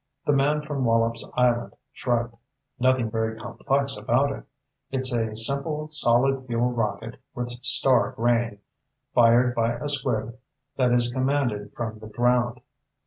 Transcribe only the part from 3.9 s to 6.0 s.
about it. It's a simple